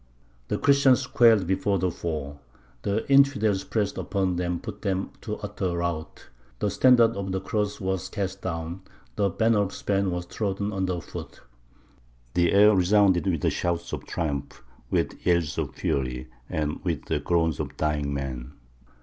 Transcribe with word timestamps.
The 0.47 0.57
Christians 0.57 1.05
quailed 1.05 1.45
before 1.45 1.77
the 1.77 1.91
foe. 1.91 2.39
The 2.81 3.07
infidels 3.07 3.63
pressed 3.63 3.99
upon 3.99 4.35
them 4.35 4.53
and 4.53 4.63
put 4.63 4.81
them 4.81 5.11
to 5.21 5.37
utter 5.41 5.77
rout; 5.77 6.27
the 6.57 6.71
standard 6.71 7.11
of 7.15 7.31
the 7.31 7.39
Cross 7.39 7.79
was 7.79 8.09
cast 8.09 8.41
down, 8.41 8.81
the 9.15 9.29
banner 9.29 9.59
of 9.59 9.73
Spain 9.73 10.09
was 10.09 10.25
trodden 10.25 10.73
under 10.73 10.99
foot; 11.01 11.41
the 12.33 12.51
air 12.51 12.75
resounded 12.75 13.27
with 13.27 13.47
shouts 13.53 13.93
of 13.93 14.07
triumph, 14.07 14.63
with 14.89 15.23
yells 15.23 15.59
of 15.59 15.75
fury, 15.75 16.29
and 16.49 16.83
with 16.83 17.05
the 17.05 17.19
groans 17.19 17.59
of 17.59 17.77
dying 17.77 18.11
men. 18.11 18.53